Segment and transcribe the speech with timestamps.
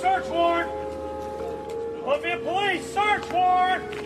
[0.00, 0.70] search warrant!
[2.02, 4.05] Columbia Police, search warrant!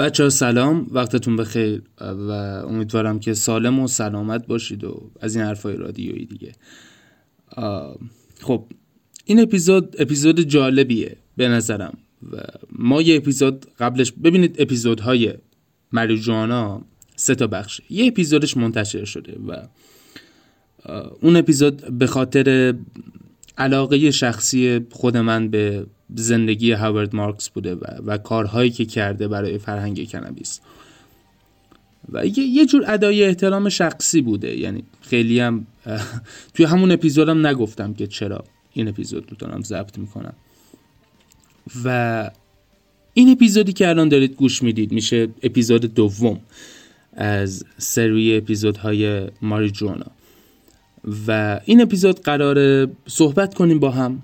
[0.00, 0.86] بچه ها سلام.
[0.90, 2.30] وقتتون بخیر و
[2.68, 6.52] امیدوارم که سالم و سلامت باشید و از این حرفای رادیویی دیگه.
[8.40, 8.66] خب
[9.24, 11.98] این اپیزود اپیزود جالبیه به نظرم
[12.32, 12.36] و
[12.72, 15.34] ما یه اپیزود قبلش ببینید اپیزودهای
[15.92, 16.82] مریجوانا
[17.16, 19.56] سه تا بخشه یه اپیزودش منتشر شده و
[21.20, 22.74] اون اپیزود به خاطر
[23.58, 29.58] علاقه شخصی خود من به زندگی هاورد مارکس بوده و, و کارهایی که کرده برای
[29.58, 30.60] فرهنگ کنابیس
[32.08, 34.58] و یه, یه جور ادای احترام شخصی بوده.
[34.58, 35.66] یعنی خیلی هم
[36.54, 40.34] توی همون اپیزودم نگفتم که چرا این اپیزود رو دارم ضبط می‌کنم.
[41.84, 42.30] و
[43.14, 46.40] این اپیزودی که الان دارید گوش می‌دید میشه اپیزود دوم
[47.12, 50.06] از سری اپیزودهای ماریجوانا.
[51.26, 54.22] و این اپیزود قراره صحبت کنیم با هم.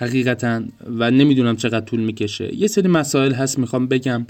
[0.00, 2.54] حقیقتا و نمی‌دونم چقدر طول می‌کشه.
[2.54, 4.26] یه سری مسائل هست می‌خوام بگم.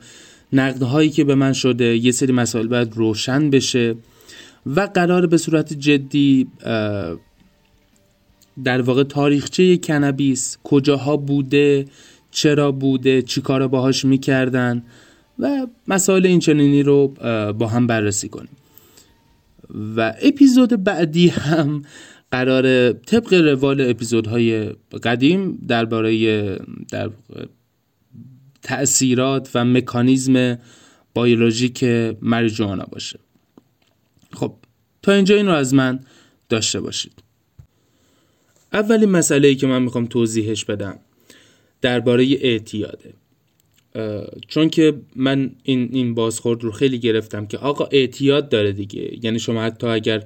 [0.52, 3.94] نقدهایی که به من شده یه سری مسائل باید روشن بشه.
[4.66, 6.48] و قرار به صورت جدی
[8.64, 11.84] در واقع تاریخچه کنبیس کجاها بوده
[12.30, 14.82] چرا بوده چی کارا باهاش می‌کردن
[15.38, 18.56] و مسائل اینچنینی رو اه، با هم بررسی کنیم.
[19.96, 21.82] و اپیزود بعدی هم
[22.30, 26.58] قرار طبق روال اپیزودهای قدیم درباره
[26.90, 27.10] در
[28.62, 30.58] تأثیرات و مکانیزم
[31.14, 31.84] بیولوژیک
[32.22, 33.18] مریجوانا باشه.
[34.32, 34.54] خب
[35.02, 36.00] تا اینجا این رو از من
[36.48, 37.12] داشته باشید.
[38.72, 40.98] اولین مسئله ای که من می‌خوام توضیحش بدم
[41.80, 43.14] درباره اعتیاده.
[44.48, 49.18] چون که من این این بازخورد رو خیلی گرفتم که آقا اعتیاد داره دیگه.
[49.22, 50.24] یعنی شما حتی اگر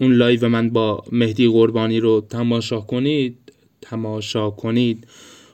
[0.00, 3.36] اون live من با مهدی قربانی رو تماشا کنید
[3.80, 5.06] تماشا کنید.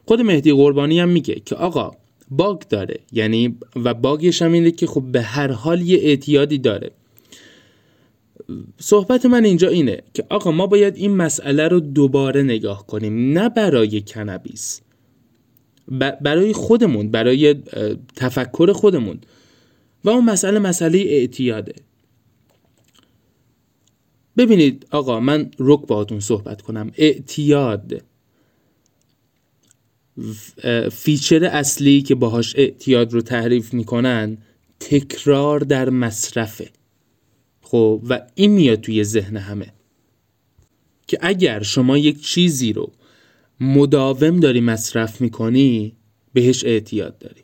[0.06, 1.92] خود مهدی قربانی هم میگه که آقا
[2.30, 3.00] bug داره.
[3.12, 6.90] یعنی و bug ش هم اینه که خب به هر حال یه اعتیادی داره.
[8.78, 13.38] صحبت من اینجا اینه که آقا ما باید این مسئله رو دوباره نگاه کنیم.
[13.38, 14.80] نه برای کنبیس
[16.20, 17.54] برای خودمون برای
[18.16, 19.18] تفکر خودمون.
[20.04, 21.74] و اون مسئله مسئله اعتیاده.
[24.36, 26.92] ببینید آقا من رک باهاتون صحبت کنم.
[26.96, 28.02] اعتیاد.
[30.92, 34.38] فیچر اصلی که باهاش اعتیاد رو تعریف می‌کنن
[34.80, 36.70] تکرار در مصرفه.
[37.62, 39.72] خب و این میاد توی ذهن همه.
[41.06, 42.92] که اگر شما یک چیزی رو
[43.60, 45.96] مداوم داری مصرف می‌کنی
[46.32, 47.40] بهش اعتیاد داری.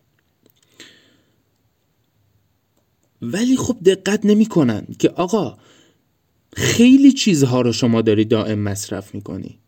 [3.23, 5.59] ولی خب دقت نمی‌کنن که آقا
[6.53, 9.59] خیلی چیزها رو شما داری دائم مصرف می‌کنی.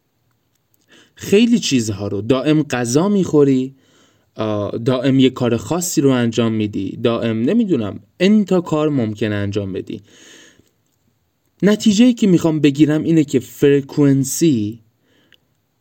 [1.15, 2.23] خیلی چیزها رو.
[2.23, 3.75] دائم غذا می‌خوری
[4.85, 6.99] دائم یه کار خاصی رو انجام میدی.
[7.03, 10.03] دائم نمی‌دونم انتا کار ممکنه انجام بدی.
[11.63, 14.81] نتیجه که می‌خوام بگیرم اینه که فرکونسی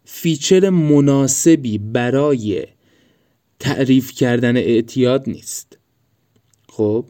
[0.06, 2.64] feature مناسبی برای
[3.60, 5.78] تعریف کردن اعتیاد نیست.
[6.70, 7.06] خب؟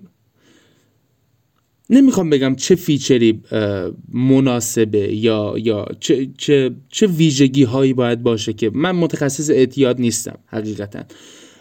[1.90, 3.42] نمی‌خوام بگم چه feature ی
[4.14, 10.38] مناسبه یا یا چه چه چه ویژگی هایی باید باشه که من متخصص اعتیاد نیستم
[10.46, 11.04] حقیقتا.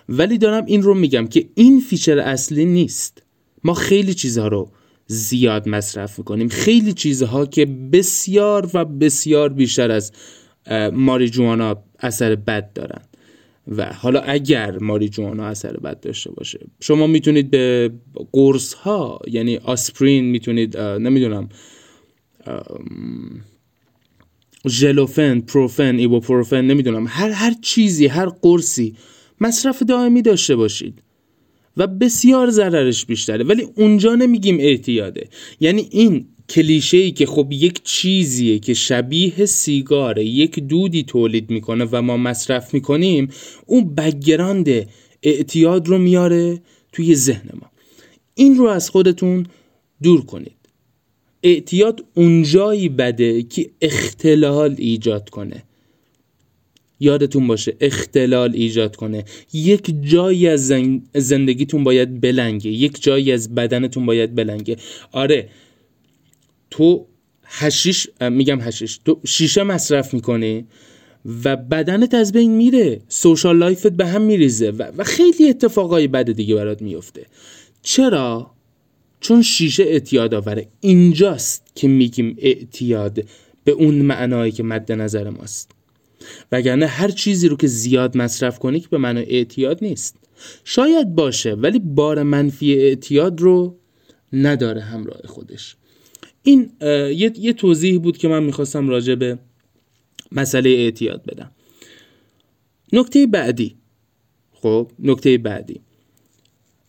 [0.09, 3.23] ولی دارم این رو میگم که این feature اصلی نیست.
[3.65, 4.71] ما خیلی چیزها رو
[5.07, 6.49] زیاد مصرف می‌کنیم.
[6.49, 10.13] خیلی چیزها که بسیار و بسیار بیشتر از
[10.93, 13.01] ماریجوانا اثر بد دارن.
[13.69, 16.61] و حالا اگر ماریجوانا اثر بد داشته باشه.
[16.81, 17.93] شما می‌تونید به
[18.33, 21.49] قرص ها یعنی آسپرین می‌تونید نمی‌دونم
[24.69, 28.97] ژلوفن پروفن ایبوپروفن نمی‌دونم هر هر چیزی هر قرصی
[29.41, 31.03] مصرف دائمی داشته باشید
[31.77, 33.45] و بسیار ضررش بیشتره.
[33.45, 35.29] ولی اونجا نمیگیم اعتیاده.
[35.61, 41.85] یعنی این کلیشه ای که خب یک چیزیه که شبیه سیگاره یک دودی تولید می‌کنه
[41.93, 43.29] و ما مصرف می‌کنیم
[43.67, 44.69] اون بگراند
[45.23, 46.61] اعتیاد رو میاره
[46.93, 47.71] توی ذهن ما.
[48.35, 49.47] این رو از خودتون
[50.03, 50.57] دور کنید.
[51.43, 55.63] اعتیاد اونجایی بده که اختلال ایجاد کنه.
[57.01, 59.25] یادتون باشه اختلال ایجاد کنه.
[59.53, 60.73] یک جایی از
[61.15, 64.77] زندگیتون باید بلنگه یک جایی از بدنتون باید بلنگه.
[65.13, 65.49] آره
[66.73, 67.07] تو
[67.45, 70.65] هشیش میگم هشیش تو شیشه مصرف می‌کنه
[71.45, 73.01] و بدنت از بین میره.
[73.09, 77.27] سوشال لایفت به هم میریزه و, و خیلی اتفاقای بد دیگه برات میفته
[77.83, 78.51] چرا؟
[79.21, 80.69] چون شیشه اعتیاد آوره.
[80.81, 83.25] اینجاست که میگیم اعتیاد
[83.65, 85.71] به اون معنایی که مد نظر ماست.
[86.53, 90.17] وگرنه هر چیزی رو که زیاد مصرف کنی که به معنای اعتیاد نیست.
[90.65, 93.79] شاید باشه ولی بار منفی اعتیاد رو
[94.33, 95.77] نداره همراه خودش.
[96.43, 99.39] این یه،, یه توضیح بود که من می‌خواستم راجع به
[100.33, 101.51] مسئله اعتیاد بدم.
[102.93, 103.77] نکته بعدی.
[104.53, 105.81] خب نکته بعدی.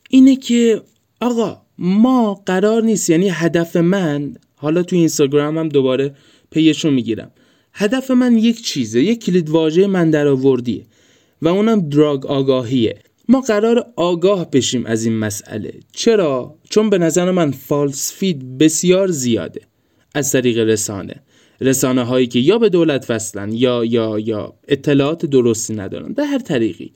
[0.09, 0.81] اینه که
[1.21, 6.15] آقا ما قرار نیست یعنی هدف من حالا تو اینستاگرام هم دوباره
[6.51, 7.31] پیشو می‌گیرم.
[7.73, 10.85] هدف من یک چیزه یک کلید واژه من در آوردیه
[11.41, 12.99] و اونم دراگ آگاهیه.
[13.27, 15.73] ما قرار آگاه بشیم از این مسئله.
[15.91, 19.61] چرا؟ چون به نظر من فالس فید بسیار زیاده
[20.15, 21.15] از طریق رسانه.
[21.61, 26.13] رسانه هایی که یا به دولت وصلن یا یا یا اطلاعات درستی ندارن.
[26.13, 26.91] به هر طریقی.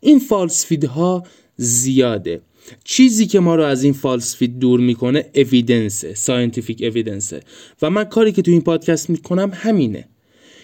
[0.00, 1.22] این false feed ها
[1.56, 2.40] زیاده.
[2.84, 7.40] چیزی که ما رو از این false feed دور می‌کنه evidence ه scientific evidence ه
[7.82, 10.08] و من کاری که تو این پادکست می‌کنم همینه.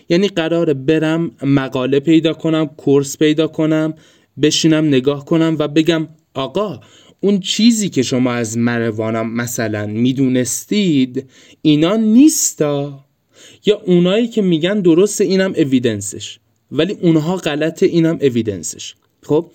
[0.09, 3.95] یعنی قراره برم مقاله پیدا کنم course پیدا کنم.
[4.43, 6.81] بشینم نگاه کنم و بگم آقا
[7.21, 11.31] اون چیزی که شما از مروانم مثلا می‌دونستید
[11.63, 13.05] اینا نیستا؟
[13.67, 16.39] یا اونایی که میگن درست اینم اویدنسش
[16.73, 19.51] ولی اونها غلط اینم اویدنسش خب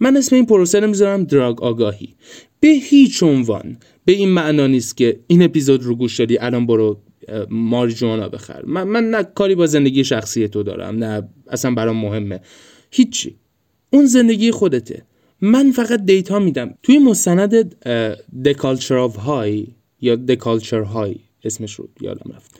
[0.00, 2.14] من اسم این پروسه رو می‌ذارم دراگ آگاهی.
[2.60, 7.00] به هیچ عنوان به این معنا نیست که این اپیزود رو گوش دادی الان برو
[7.50, 8.62] مارجوانا بخر.
[8.64, 12.40] من, من نه کاری با زندگی شخصی تو دارم نه اصلا برام مهمه.
[12.90, 13.36] هیچی.
[13.90, 15.02] اون زندگی خودته.
[15.40, 16.74] من فقط دیتا میدم.
[16.82, 17.70] توی مستند
[18.44, 19.68] The Culture of High
[20.00, 22.50] یا The Culture High اسمش رو یادم رفت.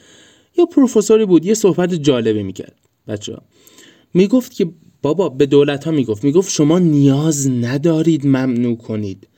[0.58, 2.76] یا پروفسوری بود یه صحبت جالبی می‌کرد.
[3.08, 3.42] بچه ها
[4.14, 6.24] می‌گفت که بابا به دولت ها می‌گفت.
[6.24, 9.28] می‌گفت شما نیاز ندارید ممنوع کنید.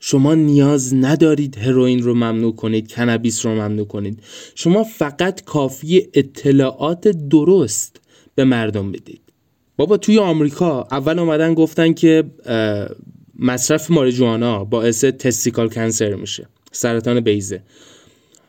[0.00, 4.22] شما نیاز ندارید هروئین رو ممنوع کنید کنابیس رو ممنوع کنید.
[4.54, 8.00] شما فقط کافی اطلاعات درست
[8.34, 9.20] به مردم بدید.
[9.78, 12.24] بابا توی آمریکا اول اومدن گفتن که
[13.38, 17.62] مصرف ماریجوانا باعث تستیکال کنسر میشه سرطان بیزه.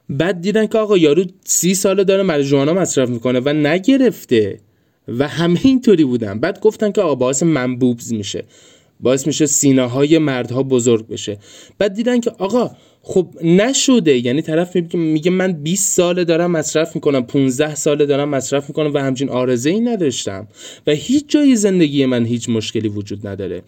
[0.09, 4.59] بعد دیدن که آقا یارو سی ساله داره ماریجوانا مصرف می‌کنه و نگرفته
[5.07, 6.39] و همه اینطوری بودن.
[6.39, 8.43] بعد گفتن که آقا باعث منبوبز میشه
[8.99, 11.37] باعث میشه سینه های مردها بزرگ بشه.
[11.77, 14.25] بعد دیدن که آقا خب نشده.
[14.25, 18.97] یعنی طرف میگه من 20 ساله دارم مصرف می‌کنم 15 ساله دارم مصرف می‌کنم و
[18.97, 20.47] همچین آرزه ای نداشتم.
[20.87, 23.61] و هیچ جای زندگی من هیچ مشکلی وجود نداره.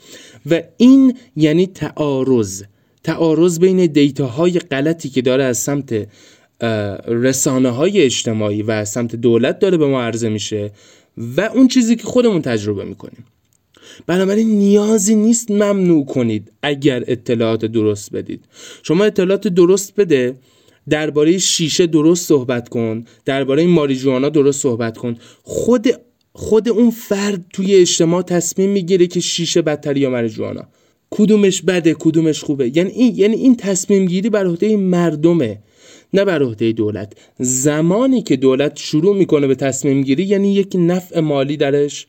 [0.51, 2.63] و این یعنی تعارض.
[3.03, 6.07] تعارض بین دیتاهای غلطی که داره از سمت
[7.07, 10.71] رسانه های اجتماعی و از سمت دولت داره به ما عرضه میشه
[11.17, 13.25] و اون چیزی که خودمون تجربه می‌کنیم.
[14.07, 18.45] بنابراین نیازی نیست ممنوع کنید اگر اطلاعات درست بدید.
[18.83, 20.36] شما اطلاعات درست بده
[20.89, 25.17] درباره شیشه درست صحبت کن درباره ماریجوانا درست صحبت کن.
[25.43, 25.88] خود
[26.33, 30.63] خود اون فرد توی اجتماع تصمیم می‌گیره که شیشه بدتر یا ماریجوانا.
[31.10, 32.77] کدومش بده کدومش خوبه.
[32.77, 35.60] یعنی این یعنی این تصمیم گیری بر عهده مردمه
[36.13, 37.13] نه بر عهده دولت.
[37.39, 42.07] زمانی که دولت شروع می‌کنه به تصمیم گیری یعنی یک نفع مالی درش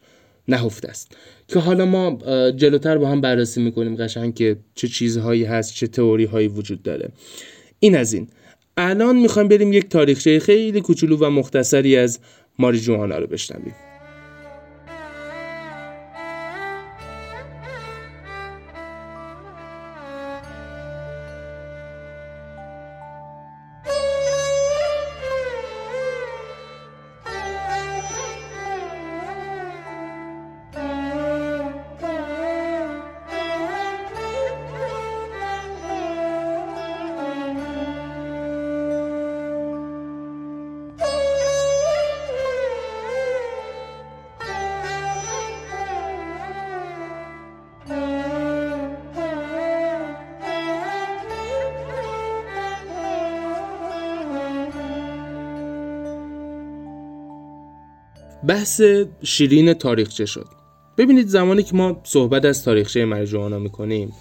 [0.49, 1.17] نهفته است.
[1.49, 2.19] که حالا ما
[2.51, 7.09] جلوتر با هم بررسی می‌کنیم قشنگ که چه چیزهایی هست چه تئوری هایی وجود داره.
[7.79, 8.29] این از این.
[8.77, 12.19] الان می‌خوایم بریم یک تاریخچه خیلی کوچولو و مختصری از
[12.59, 13.75] ماریجوانا رو بشنویم.
[58.53, 58.83] بحث
[59.23, 60.47] شیرین تاریخچه شد.
[60.99, 64.13] ببینید زمانی که ما صحبت از تاریخچه مرجوانا می‌کنیم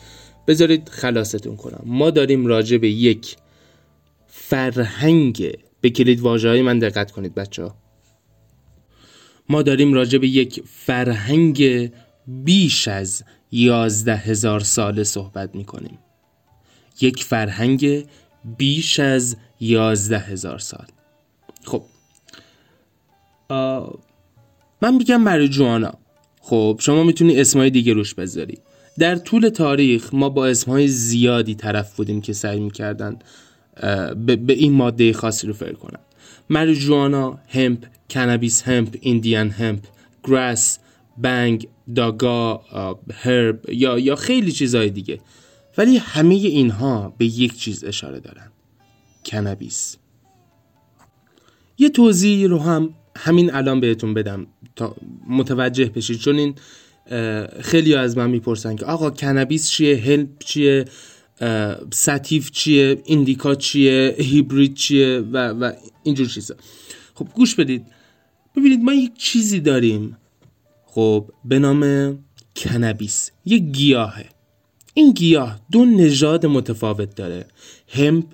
[0.48, 1.82] بذارید خلاصتون کنم.
[1.86, 3.36] ما داریم راجع به یک
[4.28, 7.76] فرهنگ به کلید های من دقت کنید بچه ها
[9.50, 11.92] ما داریم راجع به یک فرهنگ
[12.28, 16.00] بیش از یازده هزار ساله صحبت می‌کنیم.
[17.02, 18.06] یک فرهنگ
[18.58, 20.86] بیش از یازده هزار سال.
[21.64, 21.84] خب
[24.82, 25.94] من میگم مریجوانا
[26.42, 28.58] خب شما می‌تونی اسمای دیگه روش بذاری.
[29.00, 33.20] در طول تاریخ ما با اسمهای زیادی طرف بودیم که سعی می‌کردن
[34.26, 36.00] به این ماده خاصی رو فکر کنن.
[36.50, 39.84] مریجوانا، همپ، کنابیس همپ، ایندیان همپ،
[40.24, 40.80] گراس،
[41.18, 42.62] بنگ، داگا،
[43.14, 45.20] هرب یا یا خیلی چیزهای دیگه.
[45.78, 48.52] ولی همه اینها به یک چیز اشاره دارن.
[49.26, 49.98] کنابیس
[51.78, 54.48] یه توضیح رو هم همین الان بهتون بدم.
[54.75, 54.96] تا
[55.28, 56.20] متوجه بشید.
[56.20, 56.56] چون این
[57.62, 60.86] خیلی از من می‌پرسن که آقا کنابیس چیه؟ هلپ چیه؟
[61.94, 65.72] ساتیف چیه؟ ایندیکا چیه؟ هیبرید چیه؟ و, و
[66.04, 66.56] اینجور چیزا.
[67.13, 67.86] خب گوش بدید.
[68.56, 70.18] ببینید ما یک چیزی داریم.
[70.86, 72.20] خب به نام
[72.56, 74.30] کنابیس یک گیاهه.
[74.94, 77.46] این گیاه دو نژاد متفاوت داره.
[77.88, 78.25] همپ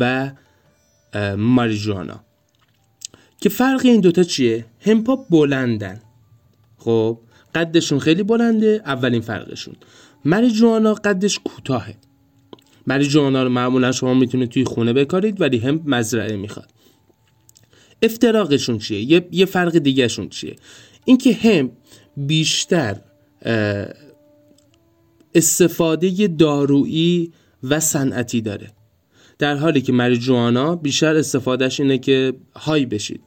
[0.00, 0.32] و
[1.36, 2.24] ماریجوانا
[3.40, 6.00] که فرق این دوتا چیه؟ همپا بلندن.
[6.78, 7.18] خب
[7.54, 9.74] قدشون خیلی بلنده اولین فرقشون.
[10.24, 11.94] مریجوانا قدش کوتاهه.
[12.86, 16.70] مریجوانا رو معمولا شما می‌تونید توی خونه بکارید ولی هم مزرعه می‌خواد.
[18.02, 20.56] افتراقشون چیه؟ یه, یه فرق دیگه شون چیه؟
[21.04, 21.70] اینکه هم
[22.16, 22.96] بیشتر
[25.34, 27.32] استفاده دارویی
[27.62, 28.70] و صنعتی داره.
[29.38, 33.20] در حالی که مریجوانا بیشتر استفادهش اینه که های بشید.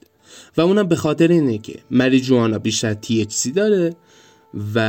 [0.57, 3.95] و اونم به خاطر اینه که مریجوانا بیشتر THC داره
[4.75, 4.79] و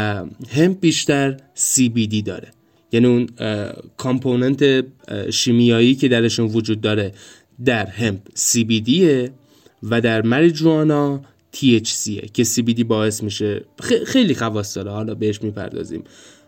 [0.50, 2.48] هم بیشتر CBD داره.
[2.92, 3.28] یعنی اون
[3.96, 4.84] کامپوننت
[5.30, 7.12] شیمیایی که درشون وجود داره
[7.64, 8.90] در همپ CBD
[9.82, 11.20] و در مریجوانا
[11.56, 13.64] THC که CBD باعث میشه
[14.06, 14.90] خیلی خواص داره.
[14.90, 16.04] حالا بهش می‌پردازیم.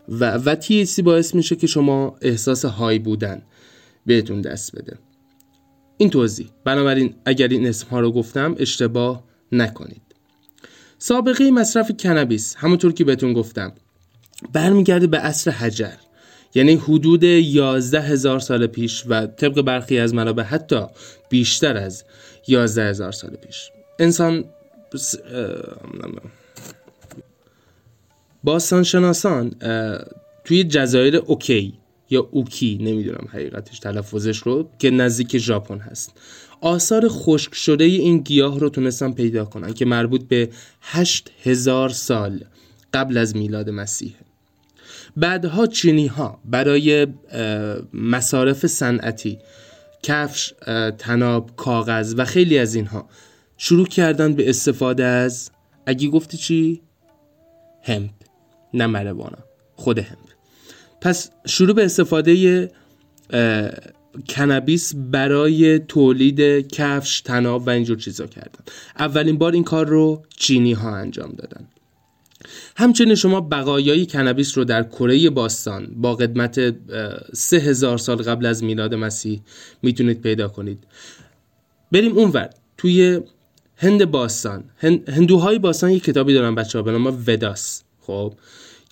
[0.09, 3.43] و, و THC باعث میشه که شما احساس های بودن
[4.07, 4.99] بهتون دست بده.
[5.99, 6.51] این توضیح.
[6.65, 10.03] بنابراین اگر این اسم ها رو گفتم اشتباه نکنید.
[10.99, 13.73] سابقه مصرف کنابیس همونطور که بهتون گفتم
[14.53, 15.97] برمیگرده به عصر حجر.
[16.55, 20.81] یعنی حدود 11 هزار سال پیش و طبق برخی از منابع حتی
[21.29, 22.05] بیشتر از
[22.49, 23.71] 11 هزار سال پیش.
[23.99, 24.45] انسان
[28.45, 29.51] باستانشناسان
[30.45, 31.79] توی جزایر اوکی
[32.11, 36.13] یا اوکی نمی‌دونم حقیقتش تلفظش رو که نزدیک ژاپن هست.
[36.61, 40.49] آثار خشک شده این گیاه رو تونستن پیدا کنن که مربوط به
[40.81, 42.45] هشت هزار سال
[42.95, 44.15] قبل از میلاد مسیح.
[45.17, 47.07] بعدها چینی ها برای
[47.93, 49.39] مصارف صنعتی
[50.03, 50.55] کفش،
[50.99, 53.09] تناب، کاغذ و خیلی از اینها
[53.57, 55.51] شروع کردن به استفاده از
[55.87, 56.83] اگه گفتی چی؟
[57.83, 58.11] همپ
[58.75, 59.39] نه مروانا
[59.77, 60.26] خود همپ
[61.01, 62.71] پس شروع به استفاده
[64.29, 68.61] کنابیس برای تولید کفش، تناب و اینجور چیزا کردن.
[68.99, 71.69] اولین بار این کار رو چینی ها انجام دادن.
[72.77, 76.75] همچنین شما بقایای کنابیس رو در کره باستان با قدمت
[77.33, 79.41] سه هزار سال قبل از میلاد مسیح
[79.83, 80.85] می‌تونید پیدا کنید.
[81.93, 83.21] بریم اونور توی
[83.77, 84.65] هند باستان
[85.09, 88.35] هندوهای باستان یک کتابی دارن بچه ها به نام وداس خب؟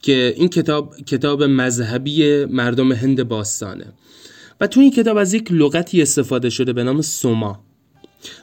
[0.04, 3.86] که این کتاب کتاب مذهبی مردم هند باستانه.
[4.60, 7.64] و تو این کتاب از یک لغتی استفاده شده به نام سوما.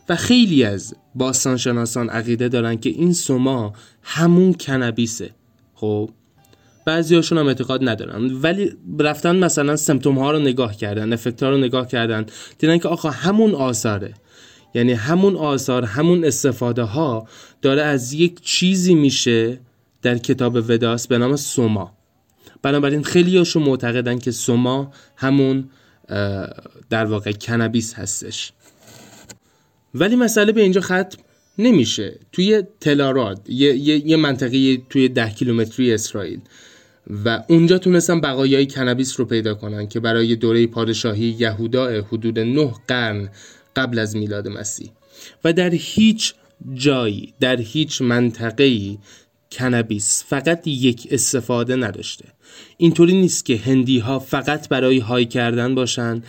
[0.09, 5.29] و خیلی از باستانشناسان عقیده دارن که این سوما همون کنبیسه.
[5.73, 6.09] خب
[6.85, 8.31] بعضیاشون هم اعتقاد ندارن.
[8.41, 12.25] ولی رفتن مثلا سمتوم ها رو نگاه کردن افکت ها رو نگاه کردن
[12.57, 14.13] دیدن که آقا همون آثاره.
[14.73, 17.27] یعنی همون آثار همون استفاده ها
[17.61, 19.59] داره از یک چیزی میشه
[20.01, 21.97] در کتاب وداس به نام سوما.
[22.61, 25.69] بنابراین خیلی هاشو معتقدن که سوما همون
[26.89, 28.51] در واقع کنبیس هستش.
[29.95, 31.17] ولی مسئله به اینجا ختم
[31.57, 32.19] نمیشه.
[32.31, 36.39] توی تلاراد یه, یه،, یه منطقه توی ده کیلومتری اسرائیل
[37.25, 42.73] و اونجا تونستن بقایای کنبیس رو پیدا کنن که برای دوره پادشاهی یهودا حدود نه
[42.87, 43.29] قرن
[43.75, 44.91] قبل از میلاد مسیح.
[45.43, 46.33] و در هیچ
[46.73, 48.97] جایی در هیچ منطقه‌ای
[49.51, 52.25] کنبیس فقط یک استفاده نداشته.
[52.77, 56.23] اینطوری نیست که هندی ها فقط برای های کردن باشن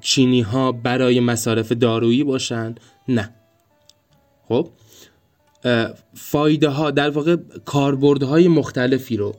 [0.00, 2.74] چینی ها برای مصارف دارویی باشن.
[3.08, 3.30] نه.
[4.48, 4.70] خب؟
[6.14, 9.34] فایده ها در واقع کاربردهای مختلفی رو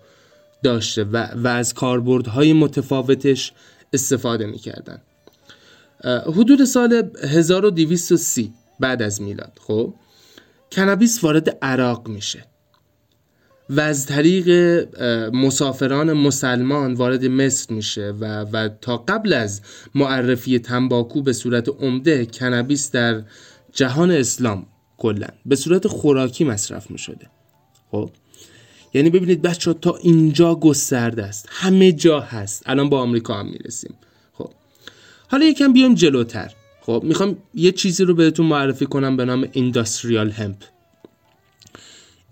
[0.64, 3.52] داشته و, و از کاربردهای متفاوتش
[3.94, 5.02] استفاده می‌کردن.
[6.26, 9.94] حدود سال 1230 بعد از میلاد خب؟
[10.72, 12.46] کنابیس وارد عراق میشه.
[13.76, 14.50] و از طریق
[15.34, 19.62] مسافران مسلمان وارد مصر میشه و, و تا قبل از
[19.96, 23.24] معرفی تنباکو به صورت عمده کنابیس در
[23.74, 24.66] جهان اسلام
[24.98, 27.28] کلا به صورت خوراکی مصرف می‌شده.
[27.92, 28.10] خب؟
[28.94, 31.48] یعنی ببینید بچه تا اینجا گسترده است.
[31.50, 32.64] همه جا هست.
[32.66, 33.94] الان با آمریکا هم می‌رسیم.
[34.34, 34.50] خب؟
[35.28, 36.52] حالا یکم بیایم جلوتر.
[36.82, 40.58] خب می‌خوام یه چیزی رو بهتون معرفی کنم به نام اینداستریال همپ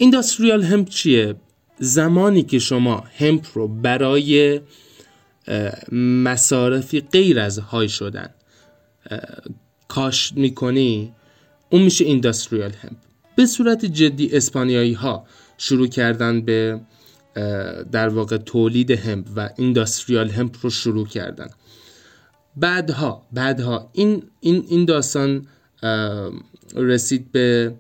[0.02, 1.36] اینداستریال همپ چیه؟
[1.80, 4.62] زمانی که شما همپ رو برای
[5.92, 8.30] مصارفی غیر از های شدن
[9.88, 11.14] کاشت می‌کنی
[11.70, 12.98] اون میشه اینداستریال همپ
[13.36, 15.26] به صورت جدی اسپانیایی ها
[15.58, 16.82] شروع کردن به
[17.92, 21.50] در واقع تولید همپ و اینداستریال همپ رو شروع کردن.
[22.56, 25.48] بعدها بعدها این این این داستان
[26.76, 27.74] رسید به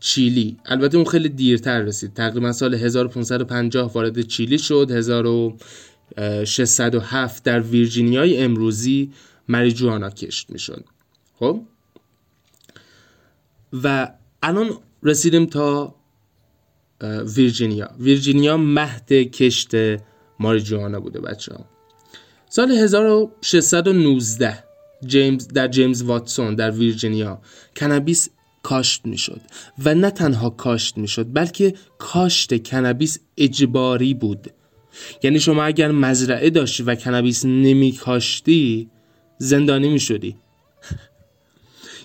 [0.00, 0.56] چیلی.
[0.64, 2.14] البته اون خیلی دیرتر رسید.
[2.14, 4.90] تقریبا سال 1550 وارد چیلی شد.
[4.90, 9.12] 1607 در ویرجینیای امروزی
[9.48, 10.84] مریجوانا کشت می‌شد.
[11.38, 11.62] خب؟
[13.72, 14.70] و الان
[15.02, 15.94] رسیدیم تا
[17.36, 17.90] ویرجینیا.
[17.98, 19.70] ویرجینیا مهد کشت
[20.40, 21.64] ماریجوانا بوده بچه ها
[22.48, 24.64] سال 1619
[25.06, 27.40] جیمز در جیمز واتسون در ویرجینیا
[27.76, 28.28] کنابیس
[28.62, 29.40] کاشت می‌شد
[29.84, 34.50] و نه تنها کاشت می‌شد بلکه کاشت کنابیس اجباری بود.
[35.22, 38.88] یعنی شما اگر مزرعه داشتی و کنابیس نمی کاشتی
[39.38, 40.36] زندانی می شدی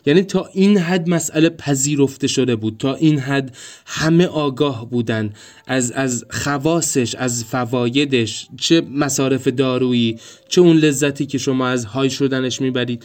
[0.05, 5.33] یعنی تا این حد مسئله پذیرفته شده بود تا این حد همه آگاه بودن
[5.67, 12.09] از از خواصش از فوایدش چه مصارف دارویی چه اون لذتی که شما از های
[12.09, 13.03] شدنش می‌برید.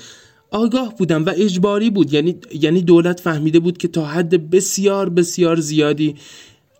[0.50, 2.12] آگاه بودن و اجباری بود.
[2.12, 6.16] یعنی یعنی دولت فهمیده بود که تا حد بسیار بسیار زیادی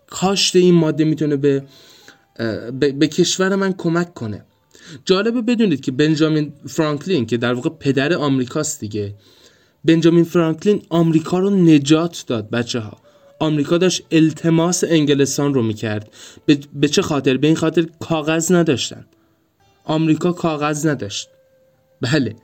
[0.07, 1.65] کاشت این ماده می‌تونه به
[2.81, 4.45] به, به کشور من کمک کنه.
[5.05, 9.15] جالبه بدونید که بنجامین فرانکلین که در واقع پدر آمریکاست دیگه
[9.85, 12.97] بنجامین فرانکلین آمریکا رو نجات داد بچه ها
[13.39, 16.11] آمریکا داشت التماس انگلستان رو می‌کرد.
[16.47, 19.05] به, به چه خاطر؟ به این خاطر کاغذ نداشتن.
[19.85, 21.29] آمریکا کاغذ نداشت.
[22.01, 22.37] بله.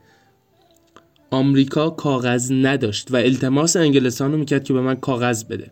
[1.31, 5.71] آمریکا کاغذ نداشت و التماس انگلستان رو می‌کرد که به من کاغذ بده.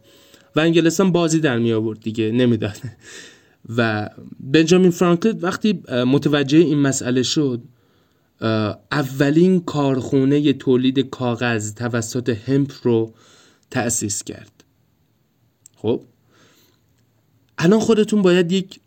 [0.56, 2.76] و انگلستان بازی در می آورد دیگه نمی‌داد.
[3.76, 7.62] و بنجامین فرانکلین وقتی متوجه این مسئله شد
[8.92, 13.14] اولین کارخونه تولید کاغذ توسط همپ رو
[13.70, 14.64] تأسیس کرد.
[15.76, 16.02] خب؟
[17.58, 18.80] الان خودتون باید یک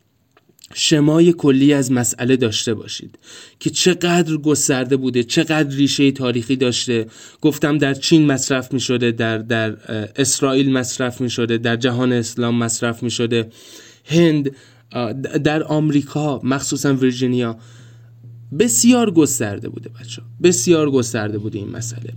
[0.74, 3.20] شمای کلی از مسئله داشته باشید
[3.60, 7.08] که چقدر گسترده بوده چقدر ریشه تاریخی داشته.
[7.42, 9.78] گفتم در چین مصرف می شده در, در
[10.16, 13.50] اسرائیل مصرف می شده در جهان اسلام مصرف می شده
[14.06, 14.52] هند
[15.44, 17.58] در آمریکا مخصوصا ویرجینیا
[18.60, 22.14] بسیار گسترده بوده بچه بسیار گسترده بوده این مسئله.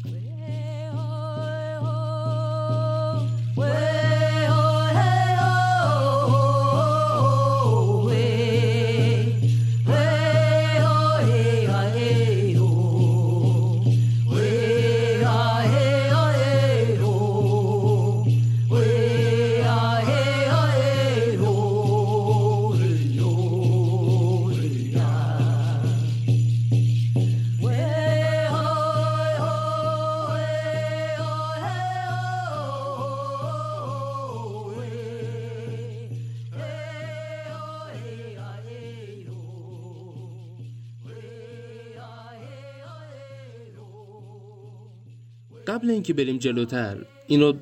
[45.81, 47.53] قبل اینکه بریم جلوتر اینو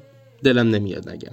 [0.45, 1.33] دلم نمیاد نگم.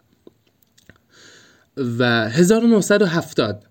[1.78, 3.66] و 1970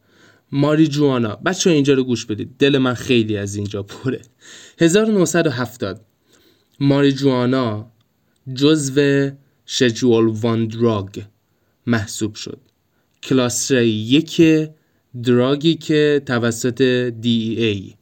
[0.52, 2.54] ماری جوانا بچه اینجا رو گوش بدید.
[2.58, 4.20] دل من خیلی از اینجا پره.
[4.78, 6.04] 1970
[6.80, 7.92] ماری جوانا
[8.54, 9.30] جزو
[9.66, 11.22] شجول وان دراگ
[11.90, 12.60] محسوب شد.
[13.22, 14.42] کلاستر یک
[15.24, 17.94] دراگی که توسط DEA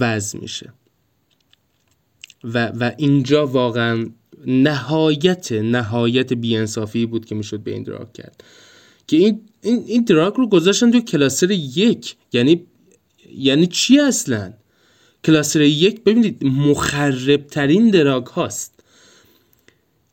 [0.00, 0.72] وضع میشه.
[2.44, 4.06] و, و اینجا واقعا
[4.46, 8.44] نهایت نهایت بیانصافی بود که می‌شد به این دراگ کرد.
[9.06, 12.16] که این این, این دراگ رو گذاشتن تو کلاستر یک.
[12.32, 12.66] یعنی
[13.36, 14.52] یعنی چی اصلا؟
[15.24, 18.80] کلاستر یک ببینید مخربترین دراگ هاست.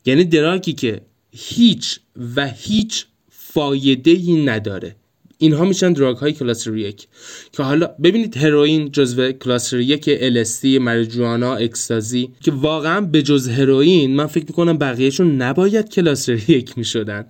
[0.04, 1.00] یعنی دراگی که
[1.32, 2.00] هیچ
[2.36, 4.96] و هیچ فایده ای نداره.
[5.38, 7.06] اینها میشن دراگ های کلاستر یک.
[7.52, 14.16] که حالا ببینید هروئین جزو کلاستر یک LSD مریجوانا اکستازی که واقعا به جز هروئین
[14.16, 17.24] من فکر می‌کنم بقیهشون نباید کلاستر یک می‌شدن.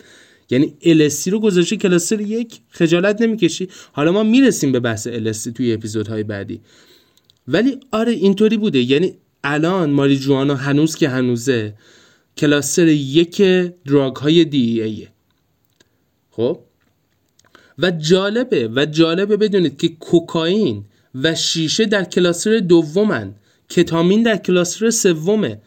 [0.51, 3.69] یعنی LSD رو گذاشته کلاستر یک خجالت نمی‌کشی.
[3.93, 6.61] حالا ما می‌رسیم به بحث LSD توی اپیزودهای بعدی.
[7.49, 8.79] ولی آره اینطوری بوده.
[8.79, 11.75] یعنی الان ماریجوانا هنوز که هنوزه
[12.37, 13.43] کلاستر یک
[13.87, 15.09] دراگ های دی ایه
[16.31, 16.61] خب؟
[17.79, 23.35] و جالبه و جالبه بدونید که کوکائین و شیشه در کلاستر دومن
[23.69, 25.61] کتامین در کلاستر سومه.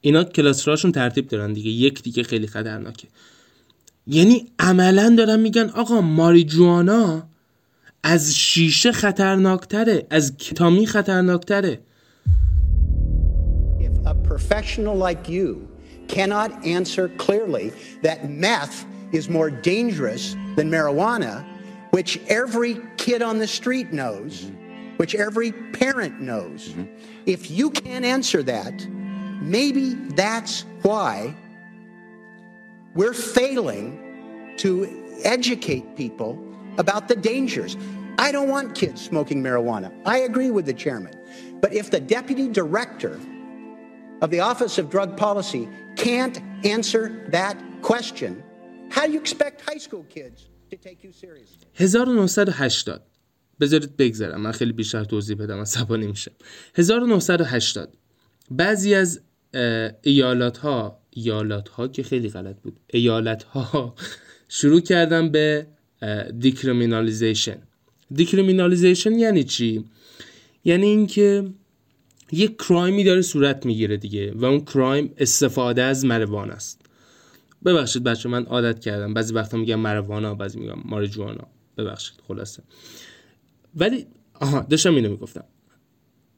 [0.00, 3.08] اینا کلاسترهاشون ترتیب دارن دیگه یک دیگه خیلی خطرناکه.
[4.06, 7.28] یعنی عملا دارن میگن آقا ماریجوانا
[8.02, 11.80] از شیشه خطرناکتره از کتامین خطرناکتره.
[14.10, 15.68] A professional like you
[16.08, 21.46] cannot answer clearly that meth is more dangerous than marijuana,
[21.90, 24.50] which every kid on the street knows,
[24.96, 26.70] which every parent knows.
[26.70, 26.86] Mm-hmm.
[27.26, 28.84] If you can't answer that,
[29.40, 31.32] maybe that's why
[32.94, 36.36] we're failing to educate people
[36.78, 37.76] about the dangers.
[38.18, 39.92] I don't want kids smoking marijuana.
[40.04, 41.16] I agree with the chairman.
[41.60, 43.20] But if the deputy director
[44.22, 46.36] of the Office of Drug Policy can't
[46.74, 47.02] answer
[47.38, 48.32] that question,
[48.90, 51.66] how do you expect high school kids to take you seriously?
[51.74, 53.00] 1980
[53.60, 54.40] بذارید بگذرم.
[54.40, 55.60] من خیلی بیشتر توضیح بدم.
[55.60, 56.30] عصبانی میشم.
[56.74, 57.96] 1980
[58.50, 59.20] بعضی از
[60.02, 62.80] ایالات ها ایالات ها که خیلی غلط بود.
[62.86, 63.94] ایالت ها
[64.48, 65.66] شروع کردن به
[66.38, 67.62] decriminalization
[68.12, 69.84] decriminalization یعنی چی؟
[70.64, 71.44] یعنی اینکه
[72.32, 76.80] یک crime ی داره صورت می‌گیره دیگه و اون crime استفاده از مروانا است.
[77.64, 79.14] ببخشید بچه من عادت کردم.
[79.14, 81.46] بعضی وقتا میگم مروانا بعضی میگم ماریجوانا
[81.78, 82.62] ببخشید خلاصه.
[83.76, 84.06] ولی
[84.40, 85.44] آها داشتم اینو می‌گفتم.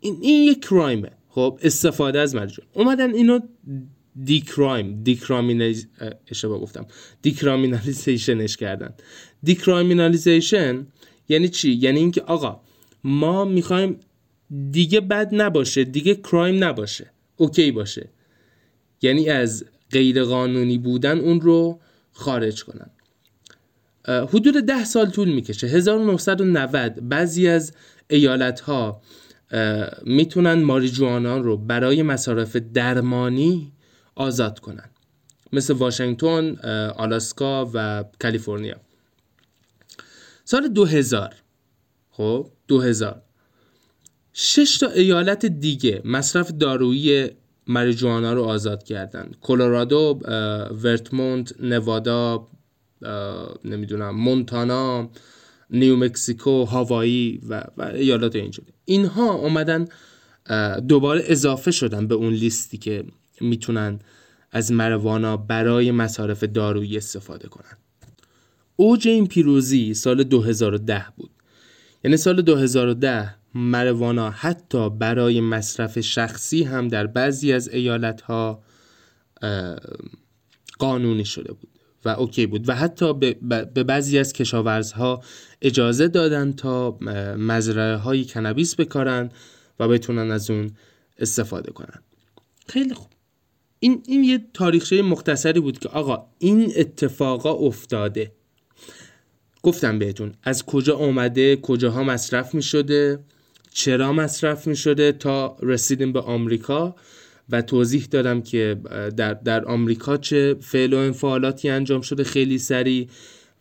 [0.00, 3.40] این, این یک crime ه خب استفاده از مجرم اومدن اینو
[4.24, 5.88] decrime decriminalize
[6.28, 6.86] اشتباه گفتم.
[7.22, 8.94] decriminalization ش کردن.
[9.42, 10.86] decriminalization
[11.28, 12.60] یعنی چی؟ یعنی اینکه آقا
[13.04, 13.96] ما می‌خوایم
[14.70, 18.08] دیگه بد نباشه دیگه crime نباشه اوکی باشه.
[19.02, 21.80] یعنی از غیر قانونی بودن اون رو
[22.12, 22.90] خارج کنن.
[24.08, 25.66] حدود ده سال طول می‌کشه.
[25.66, 27.72] 1990 بعضی از
[28.10, 29.02] ایالت ها
[30.02, 33.72] می‌تونن ماریجوانا رو برای مصارف درمانی
[34.14, 34.90] آزاد کنن.
[35.52, 36.56] مثل واشنگتن،
[36.96, 38.76] آلاسکا و کالیفرنیا.
[40.44, 41.34] سال 2000
[42.10, 43.22] خب 2000
[44.32, 47.30] شش تا ایالت دیگه مصرف دارویی
[47.66, 49.30] مریجوانا رو آزاد کردن.
[49.40, 50.20] کلرادو،
[50.82, 52.48] ورتموند، نوادا،
[53.64, 55.10] نمی‌دونم مونتانا،
[55.70, 58.72] نیو مکسیکو، هاوایی و, و ایالات اینجوری.
[58.84, 59.88] اینها اومدن
[60.88, 63.04] دوباره اضافه شدن به اون لیستی که
[63.40, 64.00] می‌تونن
[64.50, 67.76] از مروانا برای مصارف دارویی استفاده کنن.
[68.76, 71.30] اوج این پیروزی سال 2010 بود.
[72.04, 78.62] یعنی سال 2010 مروانا حتی برای مصرف شخصی هم در بعضی از ایالت ها
[80.78, 81.68] قانونی شده بود
[82.04, 82.68] و اوکی بود.
[82.68, 83.12] و حتی
[83.74, 85.22] به بعضی از کشاورزها
[85.62, 86.98] اجازه دادن تا
[87.36, 89.30] مزرعه های کنابیس بکارن
[89.80, 90.70] و بتونن از اون
[91.18, 92.02] استفاده کنن.
[92.68, 93.08] خیلی خوب.
[93.78, 98.32] این, این یه تاریخچه مختصری بود که آقا این اتفاقا افتاده.
[99.62, 103.18] گفتم بهتون از کجا آمده کجاها مصرف می شده
[103.74, 106.94] چرا مصرف می شده تا رسیدیم به آمریکا؟
[107.50, 108.80] و توضیح دادم که
[109.16, 113.08] در, در آمریکا چه فعل و انفعالاتی انجام شده خیلی سریع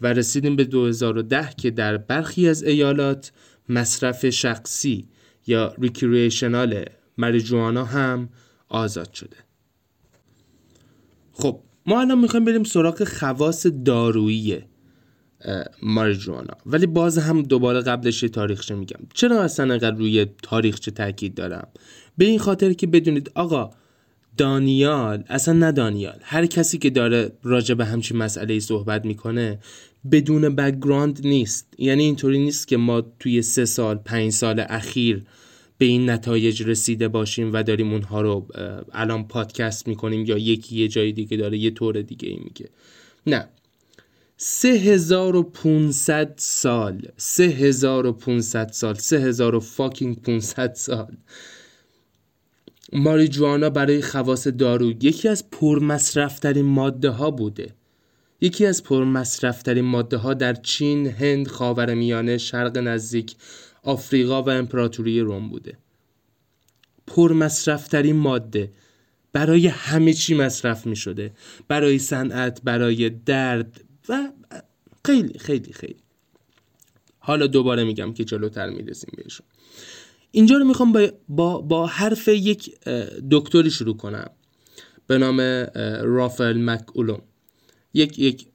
[0.02, 3.32] و رسیدیم به 2010 که در برخی از ایالات
[3.70, 5.08] مصرف شخصی
[5.48, 6.86] یا ریکریشنال
[7.18, 8.30] مریجوانا هم
[8.70, 9.38] آزاد شده.
[11.34, 14.64] خب ما الان می‌خوایم بریم سراغ خواص دارویی.
[15.82, 16.54] ماریجوانا.
[16.66, 19.00] ولی باز هم دوباره قبلش یه تاریخچه میگم.
[19.14, 21.68] چرا اصلا انقدر روی تاریخچه تاکید دارم؟
[22.18, 23.70] به این خاطر که بدونید آقا
[24.38, 29.60] دانیال اصلا نه دانیال هر کسی که داره راجع به همچین مسئله صحبت می‌کنه
[30.12, 31.68] بدون background نیست.
[31.78, 35.24] یعنی اینطوری نیست که ما توی سه سال پنج سال اخیر
[35.78, 38.48] به این نتایج رسیده باشیم و داریم اونها رو
[38.92, 42.70] الان پادکست می‌کنیم یا یکی یه جای دیگه داره یه طور دیگه ای میگه.
[43.28, 43.48] نه.
[44.44, 47.02] سه هزار و پونصد سال.
[47.18, 48.96] سه هزار و پونصد سال.
[48.96, 51.18] سه هزار و fucking پونصد سال.
[52.94, 57.74] ماریجوانا برای خواص دارو یکی از پرمصرفترین ماده ها بوده.
[58.42, 63.36] یکی از پرمصرفترین ماده ها در چین، هند، خاورمیانه، شرق نزدیک،
[63.84, 65.78] آفریقا و امپراتوری روم بوده.
[67.08, 68.72] پرمصرفترین ماده
[69.34, 71.32] برای همه چی مصرف می شده
[71.68, 73.82] برای صنعت برای درد
[75.06, 76.04] خیلی خیلی خیلی.
[77.20, 79.48] حالا دوباره میگم که جلوتر می‌رسیم بهشون.
[80.32, 82.76] اینجا رو می‌خوام با, با, با حرف یک
[83.32, 84.30] دکتری شروع کنم.
[85.08, 85.40] به نام
[86.02, 87.22] رافل مک اولوم
[87.94, 88.48] یک یک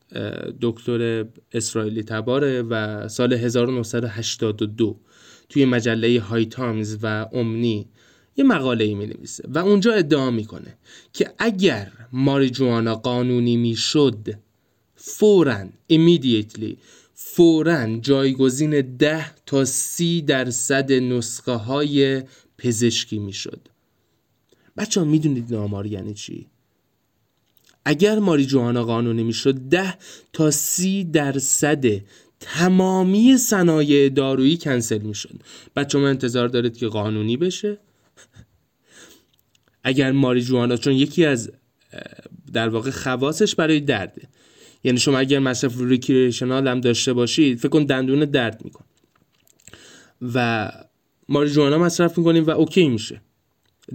[0.63, 5.01] دکتر اسرائیلی تباره و سال 1982
[5.49, 7.89] توی مجله های تایمز و امنی
[8.37, 10.79] یه مقاله ای می نویسه و اونجا ادعا می‌کنه
[11.13, 14.35] که اگر ماریجوانا قانونی می‌شد
[15.09, 16.77] فورا immediately
[17.15, 22.23] فورا جایگزین ده تا سی درصد نسخه های
[22.59, 23.61] پزشکی می‌شد.
[24.77, 26.47] بچه ها می‌دونید آمار یعنی چی؟
[27.85, 29.95] اگر ماریجوانا قانونی می‌شد ده
[30.33, 31.85] تا سی درصد
[32.41, 35.35] تمامی صنایع دارویی کنسل می‌شد.
[35.77, 37.79] بچه ما انتظار دارید که قانونی بشه.
[39.85, 41.51] اگر ماریجوانا چون یکی از
[42.53, 44.29] در واقع خواصش برای درده.
[44.85, 48.85] یعنی شما اگر مصرف recreational هم داشته باشید فکر کن دندون درد میکنه
[50.35, 50.71] و
[51.29, 53.21] ماریجوانا مصرف می‌کنیم و اوکی میشه.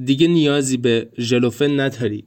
[0.06, 2.26] دیگه نیازی به ژلوفن نداری.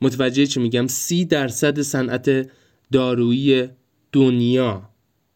[0.00, 2.50] متوجه چی میگم؟ سی درصد صنعت
[2.92, 3.68] دارویی
[4.12, 4.90] دنیا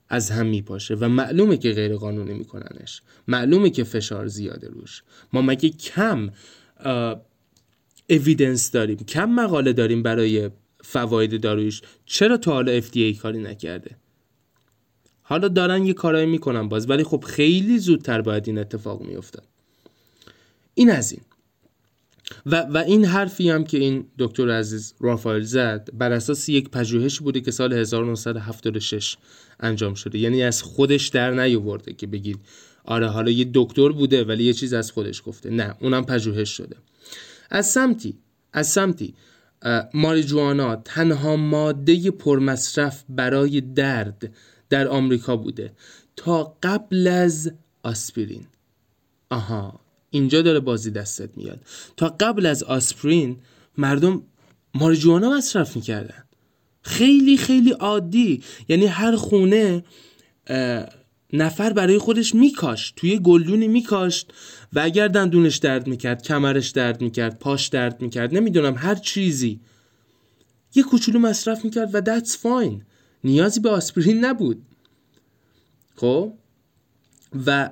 [0.09, 3.03] از هم میپاشه و معلومه که غیر قانونی میکننش.
[3.29, 5.03] معلومه که فشار زیاده روش.
[5.33, 6.31] ما مگه کم
[8.11, 10.51] اویدنس داریم کم مقاله داریم برای
[10.83, 13.97] فواید دارویش چرا تا حالا FDA کاری نکرده؟
[15.23, 19.45] حالا دارن یه کارایی می‌کنن باز ولی خب خیلی زودتر باید این اتفاق میافتاد.
[20.75, 21.21] این از این.
[22.47, 27.21] و, و این حرفی هم که این دکتر عزیز رافائل زد بر اساس یک پژوهش
[27.21, 29.17] بوده که سال 1976
[29.61, 30.19] انجام شده.
[30.19, 32.39] یعنی از خودش در نیاورده که بگید
[32.85, 35.51] آره حالا یه دکتر بوده ولی یه چیز از خودش گفته.
[35.51, 36.77] نه اونم پژوهش شده.
[37.51, 38.15] از سمتی
[38.53, 39.15] از سمتی
[39.95, 44.35] ماریجوانا تنها ماده پرمصرف برای درد
[44.71, 45.73] در آمریکا بوده
[46.17, 48.47] تا قبل از آسپرین.
[49.31, 51.61] آها اینجا داره بازی دستت میاد.
[51.97, 53.37] تا قبل از آسپرین
[53.79, 54.23] مردم
[54.75, 56.25] ماریجوانا مصرف می‌کردن.
[56.83, 58.43] خیلی خیلی عادی.
[58.69, 59.85] یعنی هر خونه
[61.33, 64.33] نفر برای خودش میکاشت توی گلدونی میکاشت
[64.73, 69.61] و اگر دندونش درد می‌کرد کمرش درد می‌کرد پاش درد می‌کرد نمی‌دونم هر چیزی.
[70.75, 72.83] یه کوچولو مصرف می‌کرد و that's fine.
[73.25, 74.63] نیازی به آسپرین نبود.
[75.97, 76.33] خب؟
[77.47, 77.71] و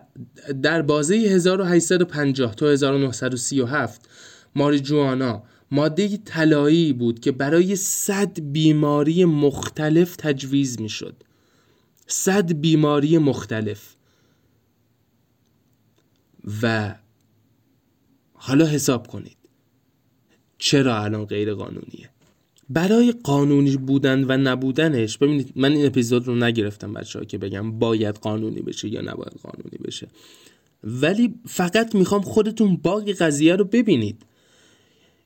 [0.62, 4.08] در بازه 1850 تا 1937
[4.54, 11.16] ماریجوانا ماده طلایی بود که برای صد بیماری مختلف تجویز می‌شد.
[12.10, 13.94] صد بیماری مختلف.
[16.62, 16.94] و
[18.32, 19.36] حالا حساب کنید.
[20.58, 22.10] چرا الان غیر قانونیه؟
[22.70, 27.78] برای قانونی بودن و نبودنش ببینید من این اپیزود رو نگرفتم بچه ها که بگم
[27.78, 30.08] باید قانونی بشه یا نباید قانونی بشه.
[30.84, 34.22] ولی فقط می‌خوام خودتون باقی قضیه رو ببینید.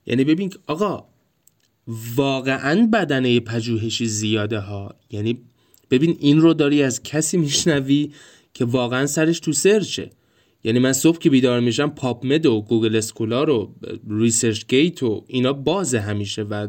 [0.06, 1.04] یعنی ببین آقا
[2.16, 5.42] واقعا بدنه پژوهشی زیاده ها یعنی
[5.94, 8.12] ببین این رو داری از کسی میشنوی
[8.54, 10.10] که واقعا سرش تو search ه.
[10.64, 16.00] یعنی من صبح که بیدار میشم PubMed و Google Scholar و ResearchGate و اینا بازه
[16.00, 16.68] همیشه و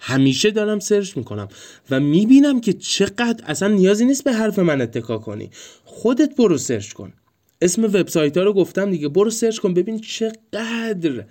[0.00, 1.48] همیشه دارم search می‌کنم
[1.90, 5.50] و می‌بینم که چقدر اصلا نیازی نیست به حرف من اتکا کنی.
[5.84, 7.12] خودت برو search کن.
[7.62, 11.24] اسم وبسایت ها رو گفتم دیگه برو search کن ببین چقدر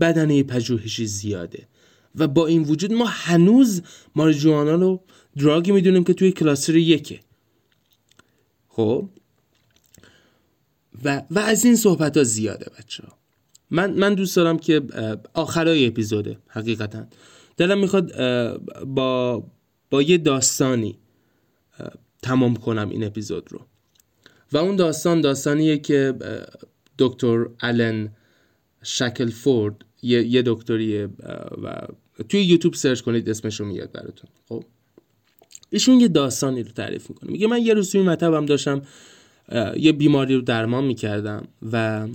[0.00, 1.66] بدنه پژوهشی زیاده.
[2.14, 3.82] و با این وجود ما هنوز
[4.14, 5.00] مارجوانا رو
[5.36, 7.20] دراگی می‌دونیم که توی کلاستر یکه.
[8.68, 9.08] خب؟
[11.04, 13.18] و, و از این صحبت ها زیاده بچه ها.
[13.70, 14.82] من, من دوست دارم که
[15.34, 17.06] آخرای اپیزوده حقیقتا.
[17.56, 18.12] دلم می‌خواد
[18.84, 19.44] با,
[19.90, 20.98] با یه داستانی
[22.22, 23.66] تمام کنم این اپیزود رو.
[24.52, 26.14] و اون داستان داستانیه که
[26.98, 28.08] دکتر آلن
[28.82, 31.08] شکلفورد یه, یه دکتریه
[31.62, 31.86] و
[32.28, 34.30] توی یوتیوب سرچ کنید اسمش رو میاد براتون.
[34.48, 34.64] خب؟
[35.70, 37.30] ایشون یه داستانی رو تعریف می‌کنه.
[37.30, 38.82] میگه من یه روز توی مطبم داشتم
[39.76, 42.08] یه بیماری رو درمان می‌کردم و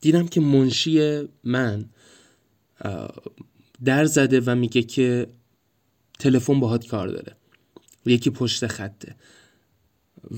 [0.00, 1.84] دیدم که منشی من
[3.84, 5.26] در زده و میگه که
[6.18, 7.36] تلفن باهات کار داره.
[8.06, 9.16] یکی پشت خطه.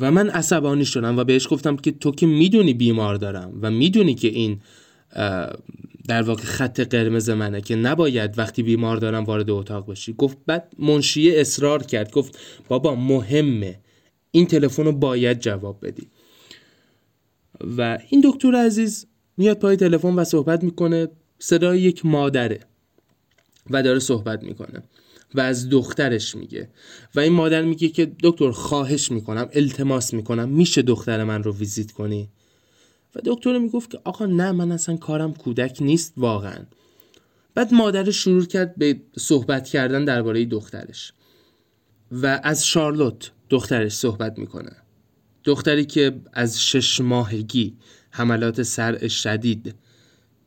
[0.01, 4.15] و من عصبانی شدم و بهش گفتم که تو که می‌دونی بیمار دارم و می‌دونی
[4.15, 4.61] که این
[6.09, 10.13] در واقع خط قرمز منه که نباید وقتی بیمار دارم وارد اتاق بشی.
[10.13, 12.11] گفت بعد منشیه اصرار کرد.
[12.11, 13.81] گفت بابا مهمه.
[14.31, 16.09] این تلفن رو باید جواب بدی.
[17.77, 21.09] و این دکتر عزیز میاد پای تلفن و صحبت می‌کنه.
[21.39, 22.61] صدای یک مادره
[23.71, 24.83] و داره صحبت می‌کنه
[25.35, 26.69] و از دخترش میگه.
[27.15, 30.49] و این مادر میگه که دکتر خواهش می‌کنم التماس می‌کنم.
[30.49, 32.29] میشه دختر من رو ویزیت کنی؟
[33.17, 36.59] و دکتر می‌گفت که آقا نه من اصلا کارم کودک نیست واقعا.
[37.55, 41.13] بعد مادرش شروع کرد به صحبت کردن درباره دخترش.
[42.13, 44.77] و از شارلوت دخترش صحبت می‌کنه.
[45.45, 47.77] دختری که از شش ماهگی
[48.11, 49.75] حملات سر شدید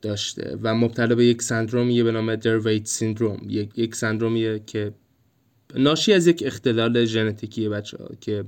[0.02, 4.94] داشته و مبتلا به یک سندرومیه به نام درویت سیندروم یک, یک سندرومیه که
[5.76, 8.46] ناشی از یک اختلال ژنتیکی بچه ها که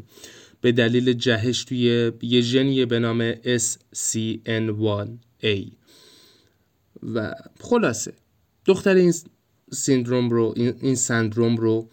[0.61, 5.71] به دلیل جهش توی یه ژنیه به نام SCN1A
[7.13, 8.13] و خلاصه
[8.65, 9.13] دختر این
[9.71, 11.89] سیندروم رو این سندروم رو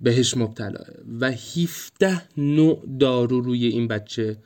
[0.00, 0.84] بهش مبتلا.
[1.20, 4.36] و 17 نوع دارو روی این بچه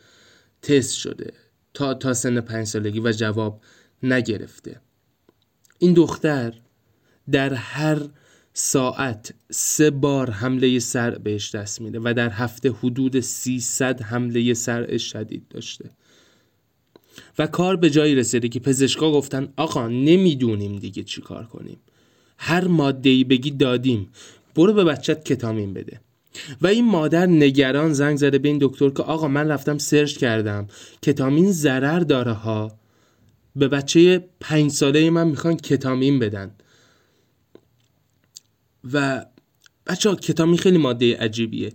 [0.62, 1.32] تست شده
[1.74, 3.60] تا تا سن پنج سالگی و جواب
[4.02, 4.80] نگرفته.
[5.78, 6.54] این دختر
[7.30, 8.08] در هر
[8.56, 14.96] ساعت سه بار حمله سر بهش دست میده و در هفته حدود 300 حمله سر
[14.96, 15.90] شدید داشته.
[17.38, 21.76] و کار به جایی رسیده که پزشکا گفتن آقا نمی‌دونیم دیگه چی کار کنیم.
[22.38, 24.08] هر ماده ای بگی دادیم.
[24.54, 26.00] برو به بچت کتامین بده.
[26.62, 30.68] و این مادر نگران زنگ زده به این دکتر که آقا من رفتم سرچ کردم.
[31.02, 32.72] کتامین ضرر داره ها.
[33.56, 36.50] به بچه پنج ساله من می‌خوان کتامین بدن.
[38.92, 39.26] و
[39.86, 41.72] بچه ها کتامین خیلی ماده عجیبیه.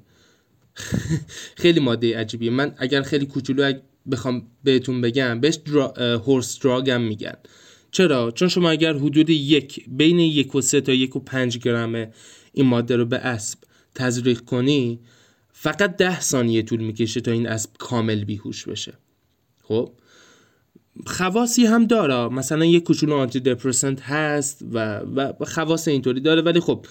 [1.61, 2.51] خیلی ماده عجیبیه.
[2.51, 3.73] من اگر خیلی کوچولو
[4.11, 5.93] بخوام بهتون بگم بهش درا...
[6.17, 7.35] هورس دراگ میگن.
[7.91, 12.11] چرا؟ چون شما اگر حدود یک بین یک و سه تا یک و پنج گرم
[12.53, 13.59] این ماده رو به اسب
[13.95, 14.99] تزریق کنی
[15.51, 18.93] فقط ده ثانیه طول می‌کشه تا این اسب کامل بیهوش بشه.
[19.63, 19.91] خب؟
[21.05, 22.27] خواصی هم داره.
[22.27, 26.85] مثلا یه کوچولو آنتی دپرسنت هست و, و خواص اینطوری داره ولی خب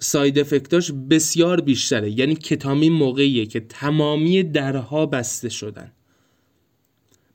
[0.00, 2.10] ساید افکتاش بسیار بیشتره.
[2.10, 5.92] یعنی کتامین موقعیه که تمامی درها بسته شدن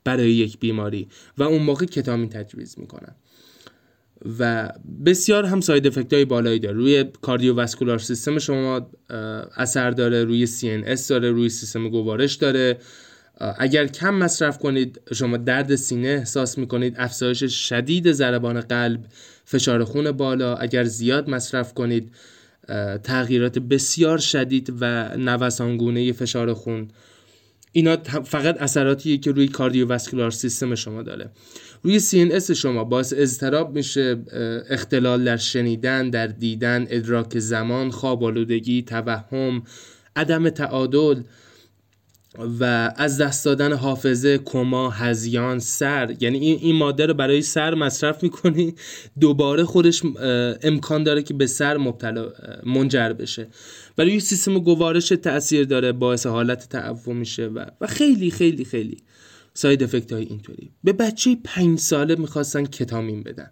[0.04, 1.08] برای یک بیماری
[1.38, 3.16] و اون موقع کتامین تجویز می‌کنن.
[4.40, 4.72] و
[5.06, 6.76] بسیار هم ساید افکت های بالایی داره.
[6.76, 8.90] روی کاردیوواسکولار سیستم شما
[9.58, 12.78] اثر داره روی CNS داره روی سیستم گوارش داره.
[13.40, 19.06] اگر کم مصرف کنید شما درد سینه احساس می‌کنید افزایش شدید ضربان قلب
[19.46, 22.12] فشار خون بالا اگر زیاد مصرف کنید
[23.04, 26.88] تغییرات بسیار شدید و نوسانگونه فشار خون.
[27.72, 31.30] اینا فقط اثراتیه که روی کاردیوواسکولار سیستم شما داره.
[31.84, 34.18] روی CNS شما باعث اضطراب میشه
[34.70, 39.64] اختلال در شنیدن در دیدن ادراک زمان خواب آلودگی توهم
[40.16, 41.22] عدم تعادل
[42.60, 46.16] و از دست دادن حافظه کما هزیان سر.
[46.20, 48.76] یعنی این, این ماده رو برای سر مصرف می‌کنی.
[49.20, 50.02] دوباره خودش
[50.64, 52.32] امکان داره که به سر مبتلا
[52.66, 53.48] منجر بشه.
[53.98, 58.98] ولی سیستم گوارش تاثیر داره باعث حالت تعفو میشه و, و خیلی خیلی خیلی
[59.54, 60.72] ساید افکت های اینطوری.
[60.84, 63.52] به بچه پنج ساله می‌خواستن کتامین بدن.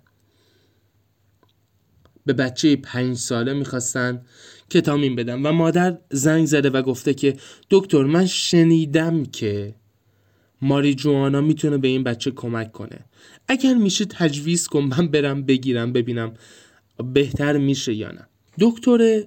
[2.26, 4.22] به بچه پنج ساله می‌خواستن
[4.70, 7.38] کتامین بدن و مادر زنگ زده و گفته که
[7.70, 9.76] دکتر من شنیدم که
[10.62, 13.00] ماری جوانا می‌تونه به این بچه کمک کنه.
[13.48, 16.34] اگر میشه تجویز کن من برم بگیرم ببینم
[17.14, 18.28] بهتر میشه یا نه.
[18.60, 19.24] دکتر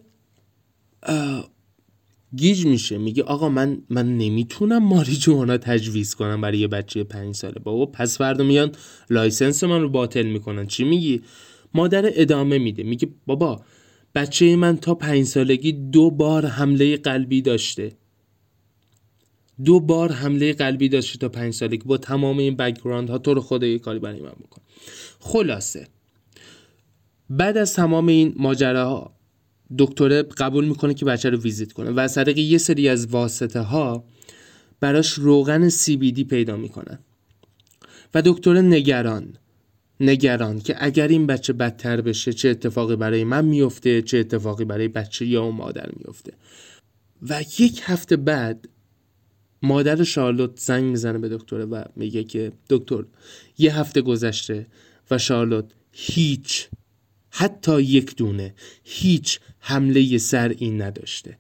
[2.37, 2.99] گیج میشه.
[2.99, 7.61] میگه آقا من من نمی‌تونم ماریجوانا تجویز کنم برای یه بچه پنج ساله.
[7.65, 8.73] بابا پس فردا میان
[9.11, 10.67] license من رو باطل می‌کنن.
[10.67, 11.23] چی میگی؟
[11.75, 12.83] مادر ادامه میده.
[12.83, 13.63] میگه بابا
[14.15, 17.93] بچه من تا پنج سالگی دو بار حمله قلبی داشته.
[19.65, 21.85] دو بار حمله قلبی داشته تا پنج سالگی.
[21.85, 24.63] با تمام این background ها تو رو خدا یه کاری برای من بکن.
[25.19, 25.89] خلاصه.
[27.31, 29.19] بعد از تمام این ماجراها
[29.79, 34.05] دکتره قبول می‌کنه که بچه رو ویزیت کنه و از یه سری از واسطه ها
[34.81, 36.99] براش روغن CBD پیدا می‌کنن
[38.15, 39.37] و دکتر نگران.
[40.01, 44.89] نگران که اگر این بچه بدتر بشه چه اتفاقی برای من میفته چه اتفاقی برای
[44.89, 46.33] بچه یا اون مادر میفته.
[47.29, 48.69] و یک هفته بعد
[49.63, 53.05] مادر شارلوت زنگ می‌زنه به دکتر و میگه که دکتر
[53.59, 54.67] یه هفته گذشته
[55.11, 56.69] و شارلوت هیچ
[57.31, 61.39] حتی یک دونه هیچ حمله seizure این نداشته.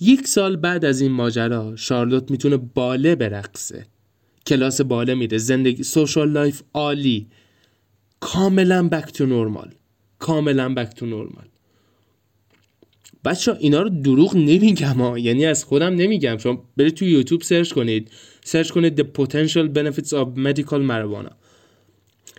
[0.00, 3.86] یک سال بعد از این ماجرا شارلوت می‌تونه باله برقصه.
[4.46, 5.38] کلاس باله میره.
[5.38, 7.26] زندگی social life عالی.
[8.20, 9.74] کاملا back to normal
[10.18, 11.44] کاملا back to normal
[13.24, 15.18] بچه اینا رو دروغ نمیگم ها.
[15.18, 16.38] یعنی از خودم نمیگم.
[16.38, 18.10] شما برید تو یوتیوب search کنید.
[18.44, 21.32] search کنید The Potential Benefits of Medical Marijuana.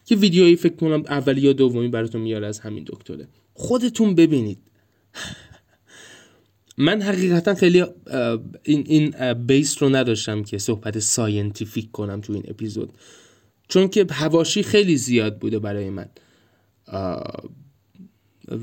[0.09, 3.27] یه ویدیویی فکر کنم اولی یا دومی براتون میاره از همین دکتره.
[3.53, 4.57] خودتون ببینید.
[6.77, 7.83] من حقیقتا خیلی
[8.63, 12.93] این, این base رو نداشتم که صحبت scientific کنم تو این اپیزود.
[13.67, 16.09] چون که هواشی خیلی زیاد بوده برای من.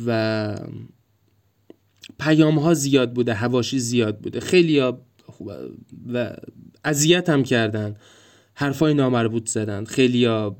[0.07, 0.59] و
[2.21, 4.41] پیام ها زیاد بوده حواشی زیاد بوده.
[4.41, 6.37] خیلی و
[6.85, 7.97] اذیت هم کردن.
[8.55, 9.85] حرفای نامربوط زدن.
[9.85, 10.51] خیلی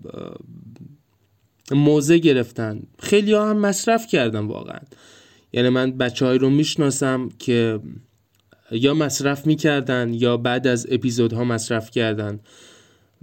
[1.71, 2.83] موزه گرفتن.
[2.99, 4.81] خیلی هم مصرف کردن واقعا.
[5.53, 7.81] یعنی من بچه رو می‌شناسم که
[8.71, 12.41] یا مصرف می‌کردن یا بعد از اپیزودها مصرف کردن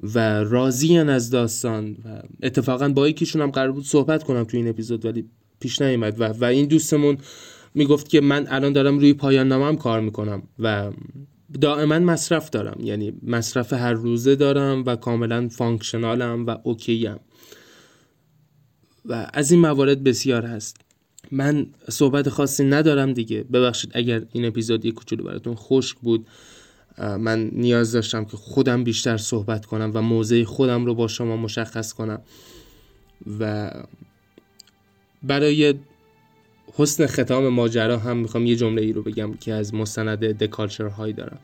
[0.04, 4.68] و راضیان از داستان و اتفاقا با یکیشون هم قرار بود صحبت کنم تو این
[4.68, 5.26] اپیزود ولی
[5.60, 7.18] پیش نیومد و, و این دوستمون
[7.76, 10.92] می‌گفت که من الان دارم روی پایان نامم کار می‌کنم و
[11.62, 12.78] دائما مصرف دارم.
[12.84, 17.20] یعنی مصرف هر روزه دارم و کاملا فانکشنالم و اوکیم
[19.06, 20.89] و از این موارد بسیار هست.
[21.32, 23.44] من صحبت خاصی ندارم دیگه.
[23.44, 26.28] ببخشید اگر این اپیزود یک کوچولو براتون خشک بود
[27.00, 31.94] من نیاز داشتم که خودم بیشتر صحبت کنم و موضع خودم رو با شما مشخص
[31.94, 32.22] کنم.
[33.40, 33.72] و
[35.24, 35.74] برای
[36.74, 41.14] حسن ختام ماجرا هم می‌خوام یه جمله ای رو بگم که از مستند دکالچر های
[41.14, 41.40] دارم.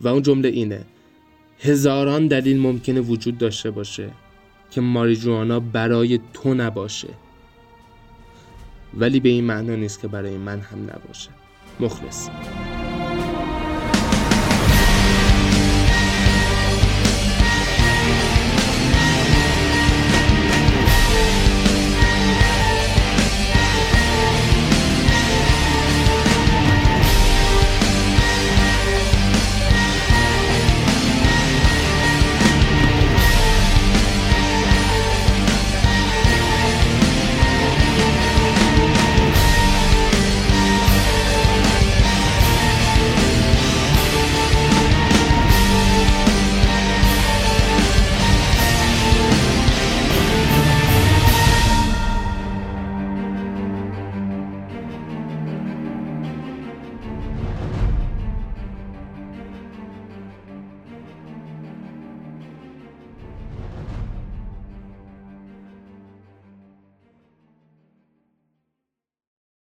[0.00, 0.84] و اون جمله اینه.
[1.58, 4.10] هزاران دلیل ممکنه وجود داشته باشه
[4.70, 7.08] که ماریجوانا برای تو نباشه.
[8.96, 11.30] ولی به این معنا نیست که برای من هم نباشه.
[11.80, 12.28] مخلص